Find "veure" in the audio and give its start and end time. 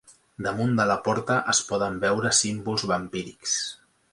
2.07-2.33